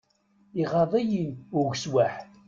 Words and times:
Iɣaḍ-iyi 0.61 1.25
ugeswaḥ! 1.57 2.13